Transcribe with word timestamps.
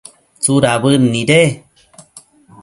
¿tsudabëd 0.41 0.97
menda 1.01 1.09
nide? 1.13 1.41